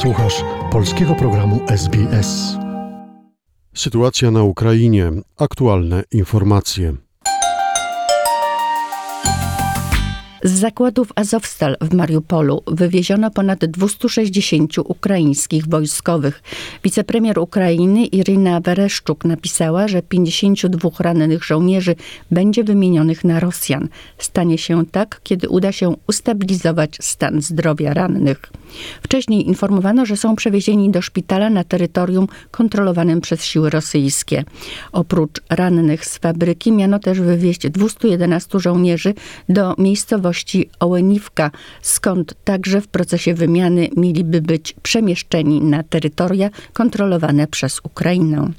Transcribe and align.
Słuchasz 0.00 0.44
polskiego 0.72 1.14
programu 1.14 1.60
SBS. 1.68 2.56
Sytuacja 3.74 4.30
na 4.30 4.42
Ukrainie. 4.42 5.10
Aktualne 5.36 6.02
informacje. 6.12 6.94
Z 10.44 10.50
zakładów 10.50 11.12
Azowstal 11.16 11.76
w 11.80 11.94
Mariupolu 11.94 12.62
wywieziono 12.66 13.30
ponad 13.30 13.64
260 13.64 14.78
ukraińskich 14.78 15.68
wojskowych. 15.68 16.42
Wicepremier 16.84 17.38
Ukrainy 17.38 18.06
Irina 18.06 18.60
Wereszczuk 18.60 19.24
napisała, 19.24 19.88
że 19.88 20.02
52 20.02 20.90
rannych 20.98 21.44
żołnierzy 21.44 21.94
będzie 22.30 22.64
wymienionych 22.64 23.24
na 23.24 23.40
Rosjan. 23.40 23.88
Stanie 24.18 24.58
się 24.58 24.86
tak, 24.86 25.20
kiedy 25.22 25.48
uda 25.48 25.72
się 25.72 25.94
ustabilizować 26.06 26.98
stan 27.00 27.42
zdrowia 27.42 27.94
rannych. 27.94 28.59
Wcześniej 29.02 29.48
informowano, 29.48 30.06
że 30.06 30.16
są 30.16 30.36
przewiezieni 30.36 30.90
do 30.90 31.02
szpitala 31.02 31.50
na 31.50 31.64
terytorium 31.64 32.26
kontrolowanym 32.50 33.20
przez 33.20 33.44
siły 33.44 33.70
rosyjskie. 33.70 34.44
Oprócz 34.92 35.40
rannych 35.50 36.06
z 36.06 36.18
fabryki 36.18 36.72
miano 36.72 36.98
też 36.98 37.20
wywieźć 37.20 37.68
211 37.68 38.60
żołnierzy 38.60 39.14
do 39.48 39.74
miejscowości 39.78 40.70
Ołeniwka, 40.80 41.50
skąd 41.82 42.34
także 42.44 42.80
w 42.80 42.88
procesie 42.88 43.34
wymiany 43.34 43.88
mieliby 43.96 44.42
być 44.42 44.74
przemieszczeni 44.82 45.60
na 45.60 45.82
terytoria 45.82 46.50
kontrolowane 46.72 47.46
przez 47.46 47.80
Ukrainę. 47.84 48.50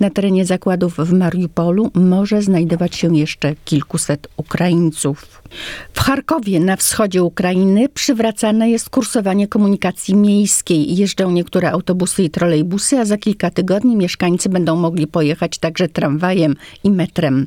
Na 0.00 0.10
terenie 0.10 0.46
zakładów 0.46 0.96
w 0.96 1.12
Mariupolu 1.12 1.90
może 1.94 2.42
znajdować 2.42 2.96
się 2.96 3.16
jeszcze 3.16 3.54
kilkuset 3.64 4.28
Ukraińców. 4.36 5.42
W 5.92 6.00
Charkowie 6.00 6.60
na 6.60 6.76
wschodzie 6.76 7.22
Ukrainy 7.22 7.88
przywracane 7.88 8.70
jest 8.70 8.90
kursowanie 8.90 9.48
komunikacji 9.48 10.14
miejskiej. 10.14 10.96
Jeżdżą 10.96 11.30
niektóre 11.30 11.70
autobusy 11.70 12.22
i 12.22 12.30
trolejbusy, 12.30 12.98
a 12.98 13.04
za 13.04 13.18
kilka 13.18 13.50
tygodni 13.50 13.96
mieszkańcy 13.96 14.48
będą 14.48 14.76
mogli 14.76 15.06
pojechać 15.06 15.58
także 15.58 15.88
tramwajem 15.88 16.54
i 16.84 16.90
metrem. 16.90 17.46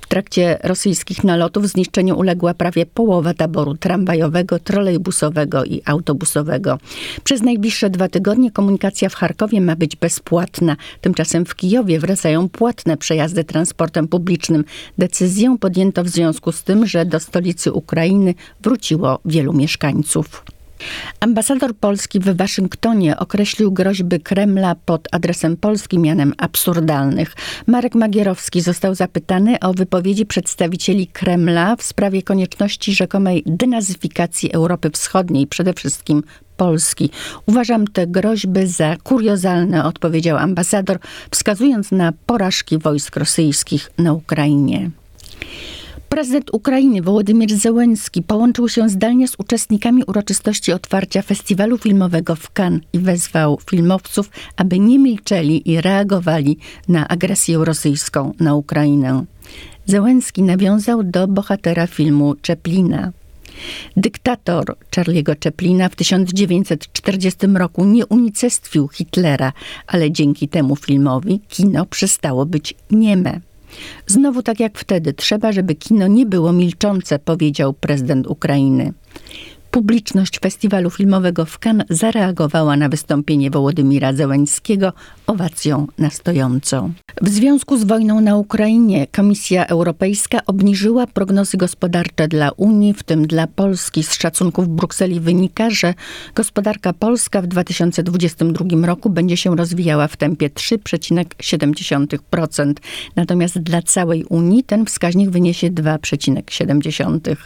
W 0.00 0.06
trakcie 0.06 0.58
rosyjskich 0.62 1.24
nalotów 1.24 1.68
zniszczeniu 1.68 2.18
uległa 2.18 2.54
prawie 2.54 2.86
połowa 2.86 3.34
taboru 3.34 3.74
tramwajowego, 3.74 4.58
trolejbusowego 4.58 5.64
i 5.64 5.82
autobusowego. 5.84 6.78
Przez 7.24 7.42
najbliższe 7.42 7.90
dwa 7.90 8.08
tygodnie 8.08 8.50
komunikacja 8.50 9.08
w 9.08 9.14
Charkowie 9.14 9.60
ma 9.60 9.76
być 9.76 9.96
bezpłatna. 9.96 10.76
Tymczasem 11.00 11.44
w 11.44 11.54
wracają 11.98 12.48
płatne 12.48 12.96
przejazdy 12.96 13.44
transportem 13.44 14.08
publicznym. 14.08 14.64
Decyzję 14.98 15.56
podjęto 15.60 16.04
w 16.04 16.08
związku 16.08 16.52
z 16.52 16.62
tym, 16.62 16.86
że 16.86 17.06
do 17.06 17.20
stolicy 17.20 17.72
Ukrainy 17.72 18.34
wróciło 18.60 19.18
wielu 19.24 19.52
mieszkańców. 19.52 20.44
Ambasador 21.20 21.76
Polski 21.76 22.20
w 22.20 22.36
Waszyngtonie 22.36 23.18
określił 23.18 23.72
groźby 23.72 24.20
Kremla 24.20 24.74
pod 24.74 25.08
adresem 25.12 25.56
Polski 25.56 25.98
mianem 25.98 26.34
absurdalnych. 26.38 27.34
Marek 27.66 27.94
Magierowski 27.94 28.60
został 28.60 28.94
zapytany 28.94 29.60
o 29.60 29.74
wypowiedzi 29.74 30.26
przedstawicieli 30.26 31.06
Kremla 31.06 31.76
w 31.76 31.82
sprawie 31.82 32.22
konieczności 32.22 32.94
rzekomej 32.94 33.42
denazyfikacji 33.46 34.52
Europy 34.52 34.90
Wschodniej, 34.90 35.46
przede 35.46 35.72
wszystkim 35.74 36.22
Polski. 36.56 37.10
Uważam 37.46 37.86
te 37.86 38.06
groźby 38.06 38.66
za 38.66 38.96
kuriozalne, 38.96 39.84
odpowiedział 39.84 40.36
ambasador, 40.36 40.98
wskazując 41.30 41.92
na 41.92 42.12
porażki 42.26 42.78
wojsk 42.78 43.16
rosyjskich 43.16 43.90
na 43.98 44.12
Ukrainie. 44.12 44.90
Prezydent 46.14 46.50
Ukrainy 46.54 47.02
Wołodymyr 47.02 47.50
Zełenski 47.50 48.22
połączył 48.22 48.68
się 48.68 48.88
zdalnie 48.88 49.28
z 49.28 49.34
uczestnikami 49.38 50.04
uroczystości 50.04 50.72
otwarcia 50.72 51.22
festiwalu 51.22 51.78
filmowego 51.78 52.36
w 52.36 52.50
Cannes 52.58 52.82
i 52.92 52.98
wezwał 52.98 53.58
filmowców, 53.70 54.30
aby 54.56 54.78
nie 54.78 54.98
milczeli 54.98 55.70
i 55.70 55.80
reagowali 55.80 56.58
na 56.88 57.08
agresję 57.08 57.58
rosyjską 57.64 58.32
na 58.40 58.54
Ukrainę. 58.54 59.24
Zełenski 59.86 60.42
nawiązał 60.42 61.02
do 61.02 61.28
bohatera 61.28 61.86
filmu 61.86 62.34
Czeplina. 62.42 63.12
Dyktator 63.96 64.76
Charlie'ego 64.96 65.44
Chaplina 65.44 65.88
w 65.88 65.96
1940 65.96 67.46
roku 67.46 67.84
nie 67.84 68.06
unicestwił 68.06 68.88
Hitlera, 68.88 69.52
ale 69.86 70.10
dzięki 70.10 70.48
temu 70.48 70.76
filmowi 70.76 71.40
kino 71.48 71.86
przestało 71.86 72.46
być 72.46 72.74
nieme. 72.90 73.40
Znowu 74.06 74.42
tak 74.42 74.60
jak 74.60 74.78
wtedy, 74.78 75.12
trzeba, 75.12 75.52
żeby 75.52 75.74
kino 75.74 76.06
nie 76.06 76.26
było 76.26 76.52
milczące, 76.52 77.18
powiedział 77.18 77.72
prezydent 77.72 78.26
Ukrainy. 78.26 78.92
Publiczność 79.74 80.38
festiwalu 80.38 80.90
filmowego 80.90 81.44
w 81.44 81.58
Cannes 81.58 81.86
zareagowała 81.90 82.76
na 82.76 82.88
wystąpienie 82.88 83.50
Wołodymira 83.50 84.12
Zełańskiego 84.12 84.92
owacją 85.26 85.86
na 85.98 86.10
stojąco. 86.10 86.90
W 87.22 87.28
związku 87.28 87.76
z 87.76 87.84
wojną 87.84 88.20
na 88.20 88.36
Ukrainie 88.36 89.06
Komisja 89.06 89.66
Europejska 89.66 90.38
obniżyła 90.46 91.06
prognozy 91.06 91.56
gospodarcze 91.56 92.28
dla 92.28 92.50
Unii, 92.50 92.94
w 92.94 93.02
tym 93.02 93.26
dla 93.26 93.46
Polski. 93.46 94.02
Z 94.02 94.14
szacunków 94.14 94.68
Brukseli 94.68 95.20
wynika, 95.20 95.70
że 95.70 95.94
gospodarka 96.34 96.92
polska 96.92 97.42
w 97.42 97.46
2022 97.46 98.86
roku 98.86 99.10
będzie 99.10 99.36
się 99.36 99.56
rozwijała 99.56 100.08
w 100.08 100.16
tempie 100.16 100.50
3,7%. 100.50 102.74
Natomiast 103.16 103.58
dla 103.58 103.82
całej 103.82 104.24
Unii 104.24 104.64
ten 104.64 104.86
wskaźnik 104.86 105.30
wyniesie 105.30 105.70
2,7%. 105.70 107.36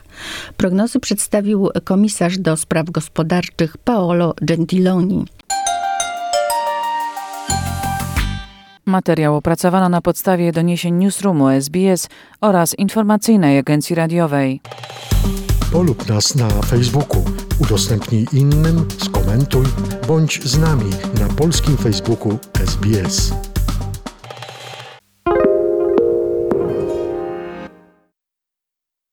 Prognozy 0.57 1.01
przedstawił 1.01 1.69
komisarz 2.19 2.39
do 2.39 2.57
spraw 2.57 2.91
gospodarczych 2.91 3.77
Paolo 3.77 4.35
Gentiloni. 4.43 5.25
Materiał 8.87 9.37
opracowano 9.37 9.89
na 9.89 10.01
podstawie 10.01 10.53
doniesień 10.53 10.95
Newsroomu 10.95 11.49
SBS 11.49 12.09
oraz 12.41 12.79
informacyjnej 12.79 13.59
agencji 13.59 13.97
radiowej. 13.97 14.61
Polub 15.73 16.09
nas 16.09 16.35
na 16.35 16.49
Facebooku, 16.49 17.25
udostępnij 17.61 18.27
innym, 18.33 18.87
skomentuj, 18.99 19.67
bądź 20.07 20.41
z 20.45 20.59
nami 20.59 20.91
na 21.21 21.35
polskim 21.35 21.77
Facebooku 21.77 22.39
SBS. 22.67 23.48